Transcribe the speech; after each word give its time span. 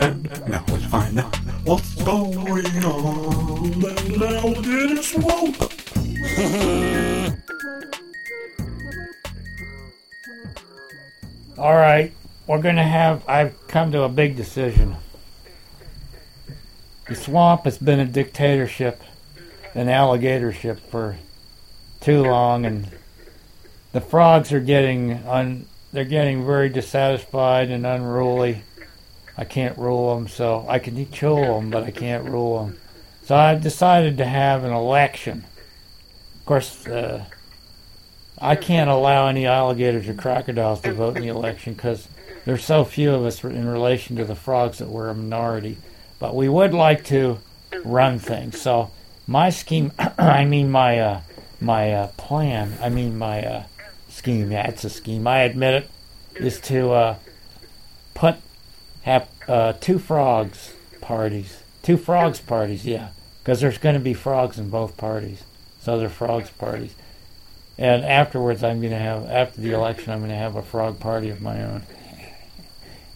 And 0.00 0.48
now 0.48 0.64
let's 0.68 0.84
find 0.86 1.18
out 1.18 1.36
what's 1.64 1.94
going 2.02 2.66
on 2.84 3.64
in 3.64 3.80
the 3.80 4.40
alligator 4.42 5.02
swamp. 5.02 5.56
All 11.58 11.74
right, 11.74 12.12
we're 12.46 12.60
going 12.60 12.76
to 12.76 12.82
have. 12.82 13.22
I've 13.28 13.66
come 13.68 13.92
to 13.92 14.02
a 14.02 14.08
big 14.08 14.36
decision. 14.36 14.96
The 17.12 17.20
swamp 17.20 17.64
has 17.64 17.76
been 17.76 18.00
a 18.00 18.06
dictatorship, 18.06 19.02
an 19.74 19.88
alligatorship 19.88 20.80
for 20.80 21.18
too 22.00 22.22
long, 22.22 22.64
and 22.64 22.88
the 23.92 24.00
frogs 24.00 24.50
are 24.50 24.60
getting 24.60 25.22
un. 25.26 25.66
They're 25.92 26.06
getting 26.06 26.46
very 26.46 26.70
dissatisfied 26.70 27.68
and 27.68 27.84
unruly. 27.84 28.62
I 29.36 29.44
can't 29.44 29.76
rule 29.76 30.14
them, 30.14 30.26
so 30.26 30.64
I 30.66 30.78
can 30.78 31.12
chill 31.12 31.36
them, 31.36 31.68
but 31.68 31.84
I 31.84 31.90
can't 31.90 32.24
rule 32.24 32.64
them. 32.64 32.78
So 33.24 33.36
I 33.36 33.56
decided 33.56 34.16
to 34.16 34.24
have 34.24 34.64
an 34.64 34.72
election. 34.72 35.44
Of 36.40 36.46
course, 36.46 36.86
uh, 36.86 37.26
I 38.40 38.56
can't 38.56 38.88
allow 38.88 39.26
any 39.26 39.44
alligators 39.44 40.08
or 40.08 40.14
crocodiles 40.14 40.80
to 40.80 40.94
vote 40.94 41.18
in 41.18 41.24
the 41.24 41.28
election 41.28 41.74
because 41.74 42.08
there's 42.46 42.64
so 42.64 42.86
few 42.86 43.12
of 43.12 43.22
us 43.26 43.44
in 43.44 43.68
relation 43.68 44.16
to 44.16 44.24
the 44.24 44.34
frogs 44.34 44.78
that 44.78 44.88
we're 44.88 45.10
a 45.10 45.14
minority. 45.14 45.76
But 46.22 46.36
we 46.36 46.48
would 46.48 46.72
like 46.72 47.02
to 47.06 47.40
run 47.82 48.20
things. 48.20 48.60
So 48.60 48.92
my 49.26 49.50
scheme, 49.50 49.90
I 50.16 50.44
mean 50.44 50.70
my 50.70 51.00
uh, 51.00 51.20
my 51.60 51.92
uh, 51.92 52.06
plan, 52.16 52.74
I 52.80 52.90
mean 52.90 53.18
my 53.18 53.44
uh, 53.44 53.62
scheme. 54.08 54.52
Yeah, 54.52 54.68
it's 54.68 54.84
a 54.84 54.88
scheme. 54.88 55.26
I 55.26 55.40
admit 55.40 55.82
it. 55.82 55.90
Is 56.36 56.60
to 56.60 56.92
uh, 56.92 57.16
put 58.14 58.36
have 59.02 59.28
uh, 59.48 59.72
two 59.80 59.98
frogs 59.98 60.72
parties, 61.00 61.60
two 61.82 61.96
frogs 61.96 62.40
parties. 62.40 62.86
Yeah, 62.86 63.08
because 63.42 63.60
there's 63.60 63.78
going 63.78 63.94
to 63.94 64.00
be 64.00 64.14
frogs 64.14 64.60
in 64.60 64.70
both 64.70 64.96
parties. 64.96 65.42
So 65.80 65.98
they're 65.98 66.08
frogs 66.08 66.50
parties. 66.50 66.94
And 67.76 68.04
afterwards, 68.04 68.62
I'm 68.62 68.78
going 68.78 68.92
to 68.92 68.98
have, 68.98 69.28
after 69.28 69.60
the 69.60 69.72
election, 69.72 70.12
I'm 70.12 70.20
going 70.20 70.30
to 70.30 70.36
have 70.36 70.54
a 70.54 70.62
frog 70.62 71.00
party 71.00 71.30
of 71.30 71.40
my 71.40 71.64
own. 71.64 71.82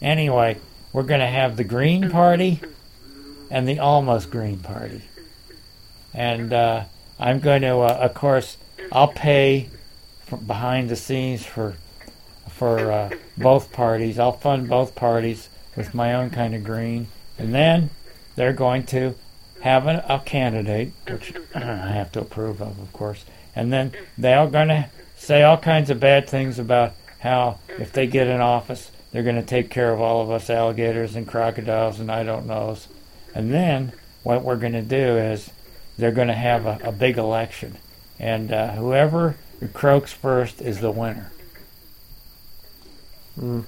Anyway, 0.01 0.57
we're 0.91 1.03
going 1.03 1.21
to 1.21 1.27
have 1.27 1.55
the 1.55 1.63
Green 1.63 2.09
Party 2.09 2.59
and 3.49 3.67
the 3.67 3.79
Almost 3.79 4.29
Green 4.29 4.59
Party. 4.59 5.01
And 6.13 6.53
uh, 6.53 6.85
I'm 7.19 7.39
going 7.39 7.61
to, 7.61 7.77
uh, 7.77 7.99
of 8.01 8.13
course, 8.13 8.57
I'll 8.91 9.07
pay 9.07 9.69
behind 10.45 10.89
the 10.89 10.95
scenes 10.95 11.45
for 11.45 11.75
for 12.49 12.91
uh, 12.91 13.09
both 13.37 13.71
parties. 13.71 14.17
I'll 14.17 14.31
fund 14.31 14.67
both 14.67 14.95
parties 14.95 15.47
with 15.75 15.93
my 15.93 16.13
own 16.15 16.31
kind 16.31 16.55
of 16.55 16.63
green. 16.63 17.07
And 17.37 17.53
then 17.53 17.91
they're 18.35 18.53
going 18.53 18.83
to 18.87 19.13
have 19.61 19.85
a, 19.85 20.03
a 20.09 20.19
candidate, 20.25 20.91
which 21.07 21.33
I 21.53 21.59
have 21.59 22.11
to 22.13 22.21
approve 22.21 22.61
of, 22.61 22.79
of 22.79 22.91
course. 22.93 23.25
And 23.55 23.71
then 23.71 23.91
they 24.17 24.33
are 24.33 24.47
going 24.47 24.69
to 24.69 24.89
say 25.15 25.43
all 25.43 25.57
kinds 25.57 25.91
of 25.91 25.99
bad 25.99 26.27
things 26.27 26.57
about 26.57 26.93
how 27.19 27.59
if 27.67 27.91
they 27.91 28.07
get 28.07 28.27
in 28.27 28.41
office, 28.41 28.91
they're 29.11 29.23
going 29.23 29.35
to 29.35 29.43
take 29.43 29.69
care 29.69 29.93
of 29.93 30.01
all 30.01 30.21
of 30.21 30.31
us 30.31 30.49
alligators 30.49 31.15
and 31.15 31.27
crocodiles 31.27 31.99
and 31.99 32.11
I 32.11 32.23
don't 32.23 32.47
knows. 32.47 32.87
And 33.37 33.53
then 33.53 33.91
what 34.23 34.43
we're 34.43 34.55
going 34.55 34.73
to 34.73 34.81
do 34.81 35.15
is 35.15 35.51
they're 35.95 36.11
going 36.11 36.27
to 36.27 36.33
have 36.33 36.65
a, 36.65 36.79
a 36.85 36.91
big 36.91 37.19
election. 37.19 37.77
And 38.19 38.51
uh, 38.51 38.71
whoever 38.71 39.37
croaks 39.73 40.11
first 40.11 40.59
is 40.59 40.79
the 40.79 40.89
winner. 40.89 41.31
Mm. 43.39 43.67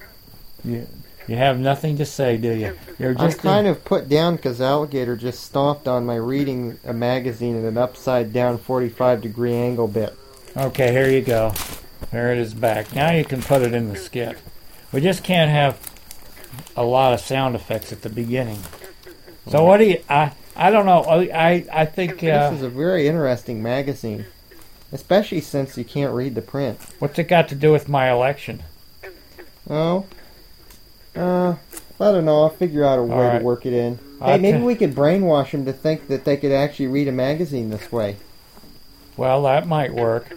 You, 0.65 0.87
you 1.27 1.35
have 1.35 1.59
nothing 1.59 1.97
to 1.97 2.05
say, 2.05 2.37
do 2.37 2.51
you? 2.51 2.79
You're 2.97 3.11
I'm 3.11 3.17
just 3.17 3.37
kind 3.37 3.67
of 3.67 3.85
put 3.85 4.09
down 4.09 4.37
because 4.37 4.59
Alligator 4.59 5.15
just 5.15 5.43
stomped 5.43 5.87
on 5.87 6.03
my 6.03 6.15
reading 6.15 6.79
a 6.83 6.91
magazine 6.91 7.55
at 7.55 7.63
an 7.63 7.77
upside 7.77 8.33
down 8.33 8.57
45 8.57 9.21
degree 9.21 9.53
angle 9.53 9.87
bit. 9.87 10.17
Okay, 10.57 10.91
here 10.91 11.11
you 11.11 11.21
go. 11.21 11.53
There 12.09 12.33
it 12.33 12.39
is 12.39 12.55
back. 12.55 12.95
Now 12.95 13.11
you 13.11 13.23
can 13.23 13.43
put 13.43 13.61
it 13.61 13.75
in 13.75 13.89
the 13.89 13.95
skit. 13.95 14.39
We 14.91 14.99
just 14.99 15.23
can't 15.23 15.51
have 15.51 15.79
a 16.75 16.83
lot 16.83 17.13
of 17.13 17.19
sound 17.19 17.53
effects 17.53 17.91
at 17.91 18.01
the 18.01 18.09
beginning. 18.09 18.57
So 19.47 19.63
what 19.63 19.77
do 19.77 19.85
you? 19.85 20.01
I 20.09 20.31
I 20.55 20.71
don't 20.71 20.85
know. 20.85 21.03
I 21.03 21.65
I 21.71 21.85
think 21.85 22.23
uh, 22.23 22.49
this 22.49 22.59
is 22.59 22.63
a 22.63 22.69
very 22.69 23.07
interesting 23.07 23.63
magazine, 23.63 24.25
especially 24.91 25.41
since 25.41 25.77
you 25.77 25.85
can't 25.85 26.13
read 26.13 26.35
the 26.35 26.41
print. 26.41 26.79
what's 26.99 27.17
it 27.17 27.27
got 27.27 27.47
to 27.49 27.55
do 27.55 27.71
with 27.71 27.87
my 27.87 28.11
election? 28.11 28.63
Oh, 29.69 30.05
uh, 31.15 31.55
I 31.99 32.11
don't 32.11 32.25
know. 32.25 32.43
I'll 32.43 32.49
figure 32.49 32.83
out 32.83 32.99
a 32.99 33.03
way 33.03 33.15
right. 33.15 33.39
to 33.39 33.45
work 33.45 33.65
it 33.65 33.73
in. 33.73 33.99
Hey, 34.21 34.37
maybe 34.37 34.59
we 34.59 34.75
could 34.75 34.93
brainwash 34.93 35.51
them 35.51 35.65
to 35.65 35.73
think 35.73 36.07
that 36.07 36.25
they 36.25 36.35
could 36.37 36.51
actually 36.51 36.87
read 36.87 37.07
a 37.07 37.11
magazine 37.11 37.69
this 37.69 37.91
way. 37.91 38.17
Well, 39.15 39.43
that 39.43 39.67
might 39.67 39.93
work. 39.93 40.33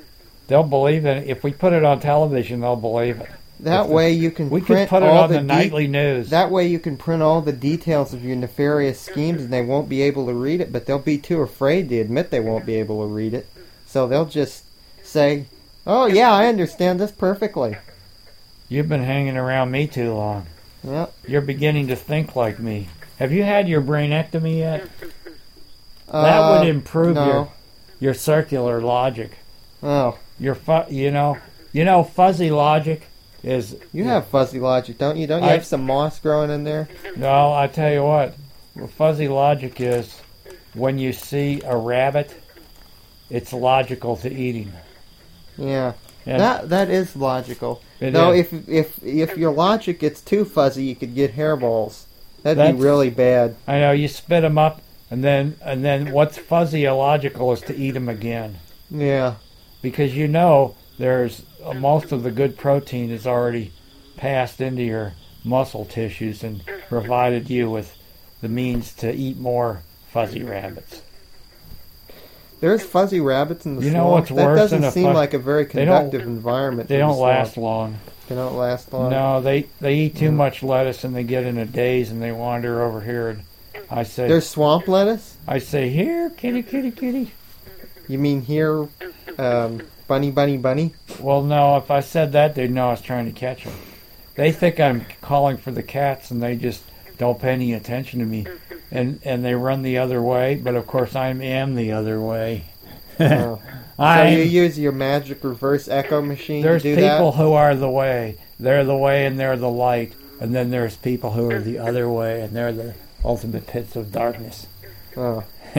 They'll 0.47 0.63
believe 0.63 1.07
it 1.07 1.27
if 1.27 1.43
we 1.43 1.53
put 1.53 1.73
it 1.73 1.85
on 1.85 2.01
television. 2.01 2.61
They'll 2.61 2.77
believe 2.77 3.21
it. 3.21 3.31
That 3.63 3.89
way 3.89 4.13
you 4.13 4.31
can 4.33 4.51
We 4.51 4.61
could 4.61 4.67
print 4.75 4.91
put 4.91 5.03
it 5.03 5.09
all 5.09 5.25
on 5.25 5.31
the, 5.31 5.39
de- 5.39 5.45
nightly 5.45 5.87
news. 5.87 6.31
That 6.31 6.51
way 6.51 6.67
you 6.67 6.79
can 6.81 6.97
print 6.97 7.23
all 7.23 7.41
the 7.41 7.53
details 7.53 8.13
of 8.13 8.25
your 8.25 8.35
nefarious 8.37 9.01
schemes 9.01 9.43
and 9.43 9.53
they 9.53 9.63
won't 9.63 9.89
be 9.89 10.03
able 10.03 10.27
to 10.27 10.35
read 10.35 10.61
it, 10.61 10.73
but 10.73 10.85
they'll 10.87 10.99
be 10.99 11.17
too 11.19 11.41
afraid 11.43 11.89
to 11.91 12.01
admit 12.01 12.31
they 12.31 12.41
won't 12.41 12.67
be 12.67 12.75
able 12.75 13.01
to 13.07 13.13
read 13.13 13.35
it. 13.35 13.47
So 13.87 14.09
they'll 14.09 14.27
just 14.27 14.65
say, 15.05 15.47
"Oh 15.87 16.07
yeah, 16.07 16.33
I 16.33 16.47
understand 16.47 16.99
this 17.01 17.13
perfectly." 17.13 17.77
You've 18.69 18.89
been 18.89 19.05
hanging 19.05 19.37
around 19.37 19.71
me 19.71 19.87
too 19.87 20.13
long. 20.15 20.47
Yep. 20.83 21.15
You're 21.29 21.41
beginning 21.43 21.87
to 21.89 21.97
think 21.97 22.35
like 22.35 22.59
me. 22.59 22.89
Have 23.19 23.31
you 23.33 23.45
had 23.45 23.69
your 23.69 23.81
brainectomy 23.83 24.59
yet? 24.59 24.89
That 26.11 26.39
Uh, 26.41 26.59
would 26.59 26.69
improve 26.69 27.15
no. 27.15 27.27
your 27.27 27.49
your 28.01 28.15
circular 28.15 28.81
logic. 28.81 29.39
Oh, 29.85 30.19
Your 30.41 30.57
fu- 30.57 30.91
you 30.91 31.11
know, 31.13 31.39
you 31.73 31.85
know, 31.85 32.03
fuzzy 32.03 32.51
logic 32.51 33.03
is. 33.43 33.77
you 33.93 34.05
have 34.05 34.27
fuzzy 34.29 34.61
logic, 34.61 34.99
don't 34.99 35.17
you? 35.17 35.27
Don't 35.27 35.43
you 35.43 35.49
I- 35.49 35.53
have 35.53 35.67
some 35.67 35.85
moss 35.85 36.19
growing 36.21 36.51
in 36.51 36.65
there? 36.65 36.89
No, 37.17 37.53
I 37.53 37.67
tell 37.67 37.93
you 37.93 38.03
what, 38.05 38.35
fuzzy 38.97 39.29
logic 39.29 39.81
is 39.81 40.21
when 40.75 40.99
you 40.99 41.13
see 41.13 41.61
a 41.65 41.77
rabbit, 41.77 42.35
it's 43.31 43.53
logical 43.53 44.17
to 44.19 44.33
eat 44.33 44.55
him. 44.57 44.73
Yeah. 45.59 45.93
And 46.25 46.41
That 46.41 46.69
that 46.69 46.89
is 46.91 47.17
logical. 47.17 47.83
Though 48.01 48.33
is. 48.33 48.53
if 48.53 48.69
if 48.69 49.03
if 49.05 49.37
your 49.37 49.53
logic 49.53 49.99
gets 49.99 50.21
too 50.21 50.45
fuzzy, 50.45 50.85
you 50.85 50.95
could 50.97 51.15
get 51.15 51.35
hairballs. 51.37 52.05
That'd 52.43 52.59
That's- 52.59 52.77
be 52.77 52.81
really 52.83 53.11
bad. 53.11 53.57
I 53.67 53.79
know 53.81 53.91
you 53.93 54.07
spit 54.09 54.43
them 54.43 54.57
up, 54.57 54.81
and 55.11 55.25
then 55.25 55.57
and 55.65 55.85
then 55.85 56.13
what's 56.13 56.39
fuzzy 56.39 56.85
illogical 56.85 57.53
is 57.53 57.61
to 57.63 57.77
eat 57.77 57.93
them 57.93 58.09
again. 58.09 58.59
Yeah. 58.91 59.35
because 59.81 60.15
you 60.17 60.29
know 60.29 60.77
there's 60.99 61.43
uh, 61.65 61.75
most 61.75 62.13
of 62.13 62.23
the 62.23 62.31
good 62.31 62.57
protein 62.57 63.11
is 63.11 63.27
already 63.27 63.73
passed 64.17 64.61
into 64.61 64.83
your 64.83 65.13
muscle 65.45 65.85
tissues 65.85 66.43
and 66.45 66.63
provided 66.89 67.51
you 67.51 67.71
with 67.71 67.97
the 68.41 68.49
means 68.49 68.93
to 68.95 69.13
eat 69.13 69.37
more 69.39 69.83
fuzzy 70.11 70.43
rabbits. 70.43 71.03
There's 72.61 72.83
fuzzy 72.85 73.21
rabbits 73.21 73.67
in 73.67 73.77
the 73.77 73.83
You 73.85 73.91
know 73.91 74.05
swamp. 74.05 74.13
what's 74.13 74.29
that 74.31 74.47
worse 74.47 74.59
doesn't 74.59 74.91
seem 74.93 75.07
fuzz- 75.07 75.15
like 75.17 75.35
a 75.35 75.39
very 75.39 75.67
conductive 75.67 76.23
environment. 76.23 76.89
They 76.89 76.99
don't 76.99 77.19
last 77.19 77.57
long. 77.57 77.99
They 78.29 78.37
don't 78.37 78.57
last 78.57 78.93
long. 78.93 79.11
No, 79.11 79.41
they 79.41 79.67
they 79.81 79.95
eat 79.97 80.17
too 80.17 80.31
much 80.31 80.63
lettuce 80.63 81.03
and 81.03 81.15
they 81.15 81.25
get 81.25 81.45
in 81.45 81.59
a 81.59 81.67
daze 81.67 82.11
and 82.11 82.23
they 82.23 82.31
wander 82.31 82.83
over 82.83 83.01
here 83.01 83.31
and 83.31 83.43
I 83.91 84.05
say 84.05 84.29
There's 84.29 84.49
swamp 84.49 84.87
lettuce. 84.87 85.37
I 85.47 85.59
say 85.59 85.89
here 85.89 86.31
kitty 86.31 86.63
kitty 86.63 86.93
kitty. 86.93 87.33
You 88.09 88.19
mean 88.19 88.43
here, 88.43 88.87
um, 89.39 89.83
bunny, 90.13 90.31
bunny, 90.31 90.59
bunny? 90.59 90.95
Well, 91.21 91.41
no, 91.41 91.79
if 91.79 91.91
I 91.91 92.01
said 92.01 92.33
that 92.33 92.55
they'd 92.55 92.71
know 92.71 92.89
I 92.89 92.91
was 92.91 93.01
trying 93.01 93.25
to 93.25 93.33
catch 93.33 93.65
them. 93.65 93.73
They 94.35 94.53
think 94.53 94.79
I'm 94.79 95.07
calling 95.23 95.57
for 95.57 95.71
the 95.71 95.83
cats 95.83 96.31
and 96.31 96.43
they 96.43 96.55
just 96.55 96.83
don't 97.17 97.41
pay 97.41 97.53
any 97.53 97.73
attention 97.73 98.21
to 98.21 98.27
me. 98.27 98.47
and 98.91 99.21
and 99.25 99.43
they 99.43 99.55
run 99.55 99.81
the 99.81 99.97
other 99.97 100.21
way. 100.21 100.57
But 100.57 100.75
of 100.75 100.87
course, 100.87 101.17
I 101.17 101.29
am 101.29 101.77
the 101.77 101.93
other 101.93 102.21
way. 102.21 102.65
Oh. 103.19 103.61
So 103.99 104.25
you 104.25 104.39
use 104.39 104.79
your 104.79 104.91
magic 104.91 105.45
reverse 105.45 105.87
echo 105.87 106.21
machine 106.23 106.63
there's 106.63 106.83
to 106.83 106.97
do 106.97 107.01
people 107.01 107.31
that? 107.31 107.37
who 107.39 107.53
are 107.53 107.77
the 107.77 107.91
way. 107.91 108.37
They're 108.59 108.85
the 108.85 108.97
way, 108.97 109.27
and 109.27 109.39
they're 109.39 109.57
the 109.57 109.69
light. 109.69 110.13
And 110.41 110.53
then 110.53 110.71
there's 110.71 110.97
people 110.97 111.31
who 111.31 111.49
are 111.53 111.61
the 111.61 111.79
other 111.79 112.09
way, 112.09 112.41
and 112.41 112.57
they're 112.57 112.73
the 112.73 112.95
ultimate 113.25 113.69
pits 113.69 113.95
of 113.95 114.11
darkness. 114.11 114.67
Oh. 115.17 115.45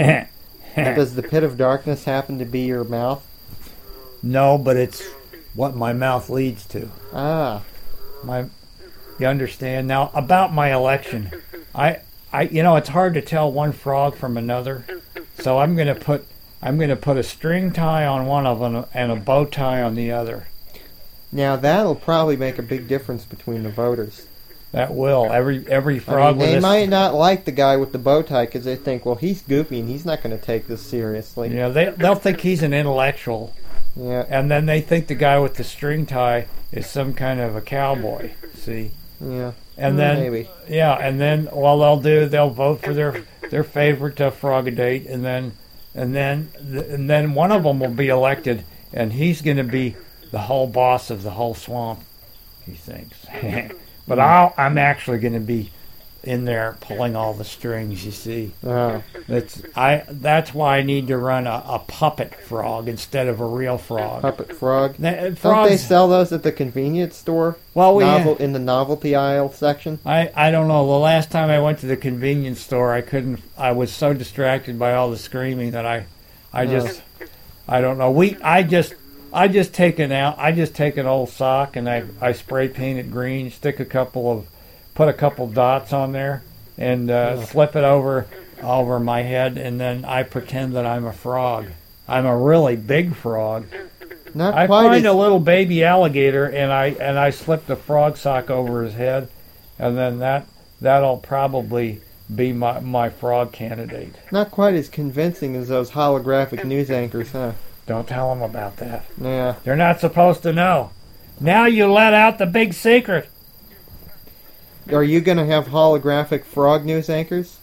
Does 0.75 1.15
the 1.15 1.23
pit 1.23 1.43
of 1.43 1.57
darkness 1.57 2.05
happen 2.05 2.39
to 2.39 2.45
be 2.45 2.61
your 2.61 2.85
mouth? 2.85 3.27
No, 4.23 4.57
but 4.57 4.77
it's 4.77 5.03
what 5.53 5.75
my 5.75 5.93
mouth 5.93 6.29
leads 6.29 6.65
to. 6.67 6.89
Ah. 7.13 7.61
My, 8.23 8.45
you 9.19 9.27
understand 9.27 9.87
now 9.87 10.09
about 10.13 10.53
my 10.53 10.73
election. 10.73 11.31
I, 11.75 11.99
I, 12.31 12.43
you 12.43 12.63
know, 12.63 12.77
it's 12.77 12.89
hard 12.89 13.13
to 13.15 13.21
tell 13.21 13.51
one 13.51 13.73
frog 13.73 14.15
from 14.15 14.37
another. 14.37 14.85
So 15.39 15.59
I'm 15.59 15.75
gonna 15.75 15.95
put, 15.95 16.25
I'm 16.61 16.79
gonna 16.79 16.95
put 16.95 17.17
a 17.17 17.23
string 17.23 17.71
tie 17.71 18.05
on 18.05 18.25
one 18.25 18.47
of 18.47 18.59
them 18.59 18.85
and 18.93 19.11
a 19.11 19.15
bow 19.15 19.45
tie 19.45 19.81
on 19.81 19.95
the 19.95 20.11
other. 20.11 20.47
Now 21.31 21.55
that'll 21.55 21.95
probably 21.95 22.37
make 22.37 22.57
a 22.57 22.63
big 22.63 22.87
difference 22.87 23.25
between 23.25 23.63
the 23.63 23.69
voters. 23.69 24.27
That 24.71 24.93
will 24.95 25.31
every 25.31 25.67
every 25.67 25.97
I 25.97 25.99
frog 25.99 26.37
mean, 26.37 26.47
they 26.47 26.59
might 26.59 26.89
not 26.89 27.13
like 27.13 27.45
the 27.45 27.51
guy 27.51 27.77
with 27.77 27.91
the 27.91 27.99
bow 27.99 28.23
tie 28.23 28.45
because 28.45 28.65
they 28.65 28.75
think, 28.75 29.05
well, 29.05 29.13
he's 29.15 29.43
goofy 29.43 29.79
and 29.79 29.87
he's 29.87 30.03
not 30.03 30.23
going 30.23 30.35
to 30.35 30.43
take 30.43 30.65
this 30.65 30.81
seriously. 30.81 31.49
Know, 31.49 31.71
they 31.71 31.89
they'll 31.91 32.15
think 32.15 32.39
he's 32.41 32.63
an 32.63 32.73
intellectual, 32.73 33.53
Yeah, 33.95 34.25
and 34.27 34.49
then 34.49 34.65
they 34.65 34.81
think 34.81 35.07
the 35.07 35.15
guy 35.15 35.37
with 35.39 35.55
the 35.55 35.63
string 35.63 36.05
tie 36.05 36.47
is 36.71 36.87
some 36.87 37.13
kind 37.13 37.39
of 37.39 37.55
a 37.55 37.61
cowboy. 37.61 38.31
See, 38.55 38.91
yeah. 39.23 39.51
and 39.77 39.95
Mm, 39.95 39.97
then 39.97 40.19
maybe. 40.19 40.49
yeah, 40.67 40.93
and 40.95 41.19
then 41.21 41.45
what 41.47 41.77
they'll 41.77 41.99
do, 41.99 42.25
they'll 42.27 42.49
vote 42.49 42.81
for 42.81 42.93
their 42.93 43.23
their 43.49 43.63
favorite 43.63 44.19
uh, 44.19 44.31
frogadate, 44.31 45.07
and 45.09 45.23
then 45.23 45.51
and 45.93 46.15
then 46.15 46.49
and 46.57 47.07
then 47.09 47.33
one 47.35 47.51
of 47.51 47.63
them 47.63 47.79
will 47.79 47.89
be 47.89 48.07
elected, 48.07 48.63
and 48.91 49.13
he's 49.13 49.41
going 49.43 49.57
to 49.57 49.63
be 49.63 49.95
the 50.31 50.39
whole 50.39 50.65
boss 50.67 51.11
of 51.11 51.21
the 51.21 51.31
whole 51.31 51.53
swamp. 51.53 51.99
He 52.65 52.71
thinks, 52.71 53.27
but 54.07 54.17
I'll, 54.19 54.53
I'm 54.57 54.79
actually 54.79 55.19
going 55.19 55.33
to 55.33 55.39
be 55.39 55.69
in 56.23 56.45
there 56.45 56.77
pulling 56.81 57.15
all 57.15 57.33
the 57.33 57.43
strings. 57.43 58.05
You 58.05 58.11
see. 58.11 58.51
Oh, 58.65 59.03
That's 59.27 59.61
I. 59.75 60.03
That's 60.09 60.53
why 60.53 60.77
I 60.77 60.81
need 60.83 61.07
to 61.07 61.17
run 61.17 61.47
a, 61.47 61.63
a 61.65 61.79
puppet 61.79 62.33
frog 62.35 62.87
instead 62.87 63.27
of 63.27 63.39
a 63.41 63.45
real 63.45 63.77
frog. 63.77 64.21
puppet 64.21 64.55
frog. 64.55 64.95
Uh, 65.03 65.29
Don't 65.29 65.67
they 65.67 65.77
sell 65.77 66.07
those 66.07 66.31
at 66.31 66.43
the 66.43 66.51
convenience 66.51 67.17
store? 67.17 67.57
well, 67.73 67.95
we. 67.95 68.03
Novel 68.03 68.37
in 68.37 68.53
the 68.53 68.59
novelty 68.59 69.15
aisle 69.15 69.51
section. 69.51 69.99
I 70.05 70.31
I 70.35 70.51
don't 70.51 70.67
know. 70.67 70.85
The 70.85 70.93
last 70.93 71.31
time 71.31 71.49
I 71.49 71.59
went 71.59 71.79
to 71.79 71.87
the 71.87 71.97
convenience 71.97 72.61
store, 72.61 72.93
I 72.93 73.01
couldn't. 73.01 73.41
I 73.57 73.71
was 73.71 73.91
so 73.91 74.13
distracted 74.13 74.79
by 74.79 74.93
all 74.93 75.11
the 75.11 75.17
screaming 75.17 75.71
that 75.71 75.85
I, 75.85 76.05
I 76.53 76.65
just, 76.65 77.01
I 77.67 77.81
don't 77.81 77.97
know. 77.97 78.11
We. 78.11 78.37
I 78.37 78.63
just. 78.63 78.95
I 79.35 79.47
just 79.47 79.73
take 79.73 79.97
an 79.97 80.11
out. 80.11 80.37
I 80.37 80.51
just 80.51 80.75
take 80.75 80.95
an 80.95 81.07
old 81.07 81.27
sock 81.29 81.75
and 81.75 81.89
I 81.89 82.03
I 82.21 82.33
spray 82.33 82.67
paint 82.67 82.99
it 82.99 83.09
green. 83.09 83.49
Stick 83.49 83.79
a 83.79 83.85
couple 83.85 84.31
of, 84.31 84.45
put 84.95 85.09
a 85.09 85.13
couple 85.13 85.47
dots 85.47 85.93
on 85.93 86.11
there, 86.11 86.43
and 86.77 87.09
uh, 87.09 87.45
slip 87.45 87.75
it 87.75 87.83
over 87.83 88.27
over 88.61 88.99
my 88.99 89.21
head, 89.21 89.57
and 89.57 89.79
then 89.79 90.05
I 90.05 90.23
pretend 90.23 90.73
that 90.75 90.85
I'm 90.85 91.05
a 91.05 91.13
frog. 91.13 91.67
I'm 92.07 92.25
a 92.25 92.37
really 92.37 92.75
big 92.75 93.15
frog. 93.15 93.65
Not 94.33 94.53
I 94.53 94.67
quite 94.67 94.87
find 94.87 95.05
as 95.05 95.13
a 95.13 95.15
little 95.15 95.39
baby 95.39 95.83
alligator 95.83 96.45
and 96.45 96.71
I 96.71 96.87
and 96.87 97.19
I 97.19 97.29
slip 97.29 97.67
the 97.67 97.75
frog 97.75 98.17
sock 98.17 98.49
over 98.49 98.83
his 98.83 98.95
head, 98.95 99.29
and 99.77 99.97
then 99.97 100.19
that 100.19 100.47
that'll 100.81 101.17
probably 101.17 102.01
be 102.33 102.51
my 102.51 102.79
my 102.79 103.09
frog 103.09 103.51
candidate. 103.51 104.15
not 104.31 104.49
quite 104.49 104.73
as 104.73 104.89
convincing 104.89 105.55
as 105.55 105.67
those 105.67 105.91
holographic 105.91 106.63
news 106.65 106.89
anchors, 106.89 107.31
huh? 107.31 107.53
Don't 107.85 108.07
tell 108.07 108.33
them 108.33 108.41
about 108.41 108.77
that. 108.77 109.05
Yeah. 109.21 109.55
They're 109.63 109.75
not 109.75 109.99
supposed 109.99 110.41
to 110.43 110.53
know. 110.53 110.91
Now 111.39 111.65
you 111.65 111.91
let 111.91 112.13
out 112.13 112.37
the 112.37 112.45
big 112.45 112.73
secret. 112.73 113.29
Are 114.91 115.03
you 115.03 115.21
going 115.21 115.37
to 115.37 115.45
have 115.45 115.67
holographic 115.67 116.43
frog 116.43 116.85
news 116.85 117.09
anchors 117.09 117.59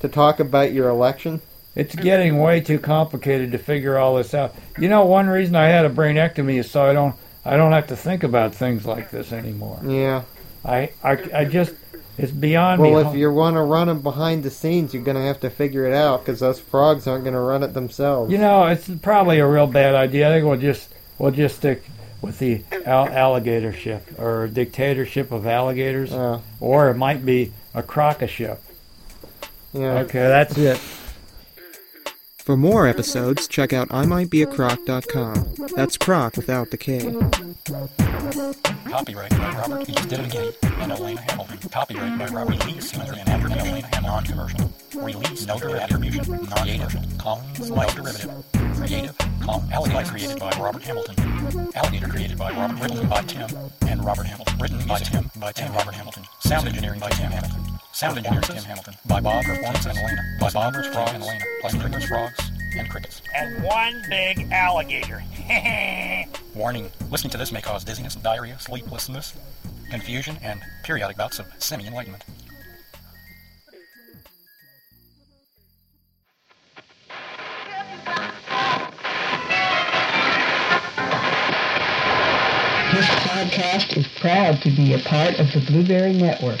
to 0.00 0.08
talk 0.08 0.40
about 0.40 0.72
your 0.72 0.88
election? 0.88 1.40
It's 1.76 1.94
getting 1.94 2.38
way 2.38 2.60
too 2.60 2.78
complicated 2.78 3.52
to 3.52 3.58
figure 3.58 3.98
all 3.98 4.16
this 4.16 4.34
out. 4.34 4.54
You 4.78 4.88
know, 4.88 5.04
one 5.04 5.28
reason 5.28 5.54
I 5.54 5.66
had 5.66 5.84
a 5.84 5.90
brainectomy 5.90 6.58
is 6.58 6.70
so 6.70 6.82
I 6.82 6.92
don't 6.92 7.14
I 7.44 7.56
don't 7.56 7.72
have 7.72 7.86
to 7.88 7.96
think 7.96 8.22
about 8.22 8.54
things 8.54 8.84
like 8.84 9.10
this 9.10 9.32
anymore. 9.32 9.80
Yeah. 9.86 10.22
I 10.64 10.90
I, 11.02 11.12
I 11.34 11.44
just 11.44 11.74
it's 12.18 12.32
beyond 12.32 12.82
me. 12.82 12.90
Well, 12.90 13.08
if 13.08 13.16
you 13.16 13.32
want 13.32 13.56
to 13.56 13.62
run 13.62 13.88
them 13.88 14.02
behind 14.02 14.42
the 14.42 14.50
scenes, 14.50 14.92
you're 14.92 15.02
going 15.02 15.16
to 15.16 15.22
have 15.22 15.40
to 15.40 15.48
figure 15.48 15.86
it 15.86 15.94
out 15.94 16.20
because 16.20 16.40
those 16.40 16.60
frogs 16.60 17.06
aren't 17.06 17.24
going 17.24 17.34
to 17.34 17.40
run 17.40 17.62
it 17.62 17.72
themselves. 17.72 18.30
You 18.30 18.38
know, 18.38 18.66
it's 18.66 18.90
probably 19.00 19.38
a 19.38 19.46
real 19.46 19.66
bad 19.66 19.94
idea. 19.94 20.28
I 20.28 20.32
think 20.34 20.46
we'll 20.46 20.58
just 20.58 20.92
we'll 21.18 21.30
just 21.30 21.56
stick 21.56 21.84
with 22.22 22.38
the 22.38 22.62
al- 22.86 23.08
alligatorship 23.08 24.00
or 24.18 24.46
dictatorship 24.46 25.32
of 25.32 25.46
alligators, 25.46 26.12
Uh, 26.12 26.40
or 26.60 26.90
it 26.90 26.96
might 26.96 27.24
be 27.24 27.52
a 27.74 27.82
crocaship. 27.82 28.58
yeah. 29.72 29.98
Okay, 30.00 30.18
that's 30.20 30.56
it. 30.58 30.80
For 32.50 32.56
more 32.56 32.88
episodes, 32.88 33.46
check 33.46 33.72
out 33.72 33.90
imightbeacroc.com. 33.90 35.54
That's 35.76 35.96
croc 35.96 36.36
without 36.36 36.72
the 36.72 36.76
K. 36.76 36.98
Copyright 38.90 39.30
by 39.30 39.54
Robert 39.56 39.88
E. 39.88 39.92
Diddigate 39.92 40.56
and 40.82 40.90
Elena 40.90 41.20
Hamilton. 41.20 41.58
Copyright 41.70 42.18
by 42.18 42.26
Robert 42.26 42.66
Lee 42.66 42.80
Simmons 42.80 43.10
and 43.10 43.28
Andrew 43.28 43.52
and 43.52 43.60
Elena 43.60 43.86
Hamilton. 43.86 44.02
Non-commercial. 44.02 44.72
Release. 44.96 45.46
No 45.46 45.54
attribution. 45.58 46.48
Non-commercial. 46.50 47.02
Commons. 47.20 47.70
No 47.70 47.86
derivative. 47.86 48.44
Creative. 48.74 49.16
Com. 49.42 49.62
Alligator 49.72 50.10
created 50.10 50.40
by 50.40 50.50
Robert 50.60 50.82
Hamilton. 50.82 51.70
Alligator 51.76 52.08
created 52.08 52.36
by 52.36 52.50
Robert. 52.50 52.82
Written 52.82 53.08
by 53.08 53.22
Tim 53.22 53.48
and 53.86 54.04
Robert 54.04 54.26
Hamilton. 54.26 54.58
Written 54.58 54.88
by 54.88 54.98
Tim. 54.98 55.30
By 55.38 55.52
Tim 55.52 55.72
Robert 55.72 55.94
Hamilton. 55.94 56.24
Sound 56.40 56.66
engineering 56.66 56.98
by 56.98 57.10
Tim 57.10 57.30
Hamilton. 57.30 57.69
Sound 57.92 58.18
engineering 58.18 58.42
Tim 58.42 58.62
Hamilton. 58.64 58.94
By 59.06 59.20
Bob 59.20 59.44
Performance 59.44 59.84
and 59.84 59.98
Elena. 59.98 60.22
By 60.40 60.50
Bob 60.50 60.74
Rich 60.74 60.86
Frog 60.88 61.08
and 61.14 61.22
Elena. 61.22 61.44
Plus 61.60 61.74
crickets, 61.74 62.04
frogs, 62.06 62.50
and 62.78 62.88
crickets. 62.88 63.20
And 63.34 63.62
one 63.64 64.02
big 64.08 64.50
alligator. 64.52 65.22
Warning, 66.54 66.90
listening 67.10 67.30
to 67.32 67.38
this 67.38 67.52
may 67.52 67.60
cause 67.60 67.84
dizziness, 67.84 68.14
diarrhea, 68.14 68.58
sleeplessness, 68.58 69.34
confusion, 69.90 70.36
and 70.42 70.60
periodic 70.84 71.16
bouts 71.16 71.40
of 71.40 71.46
semi-enlightenment. 71.58 72.24
This 82.92 83.06
podcast 83.06 83.96
is 83.96 84.06
proud 84.20 84.62
to 84.62 84.70
be 84.70 84.94
a 84.94 84.98
part 85.00 85.38
of 85.38 85.52
the 85.52 85.64
Blubrry 85.66 86.12
Network. 86.12 86.60